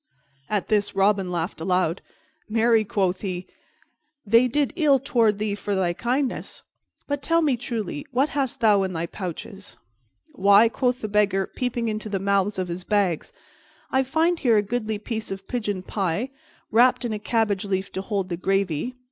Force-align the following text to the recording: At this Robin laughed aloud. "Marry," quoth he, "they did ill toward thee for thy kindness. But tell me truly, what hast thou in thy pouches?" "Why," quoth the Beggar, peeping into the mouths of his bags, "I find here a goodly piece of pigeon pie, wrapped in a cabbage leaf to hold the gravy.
At 0.49 0.67
this 0.69 0.95
Robin 0.95 1.29
laughed 1.31 1.61
aloud. 1.61 2.01
"Marry," 2.49 2.83
quoth 2.83 3.21
he, 3.21 3.45
"they 4.25 4.47
did 4.47 4.73
ill 4.75 4.97
toward 4.97 5.37
thee 5.37 5.53
for 5.53 5.75
thy 5.75 5.93
kindness. 5.93 6.63
But 7.07 7.21
tell 7.21 7.43
me 7.43 7.55
truly, 7.55 8.07
what 8.09 8.29
hast 8.29 8.61
thou 8.61 8.81
in 8.81 8.93
thy 8.93 9.05
pouches?" 9.05 9.77
"Why," 10.33 10.69
quoth 10.69 11.01
the 11.01 11.07
Beggar, 11.07 11.45
peeping 11.55 11.87
into 11.87 12.09
the 12.09 12.17
mouths 12.17 12.57
of 12.57 12.67
his 12.67 12.83
bags, 12.83 13.31
"I 13.91 14.01
find 14.01 14.39
here 14.39 14.57
a 14.57 14.63
goodly 14.63 14.97
piece 14.97 15.29
of 15.29 15.47
pigeon 15.47 15.83
pie, 15.83 16.31
wrapped 16.71 17.05
in 17.05 17.13
a 17.13 17.19
cabbage 17.19 17.63
leaf 17.65 17.91
to 17.91 18.01
hold 18.01 18.29
the 18.29 18.37
gravy. 18.37 18.95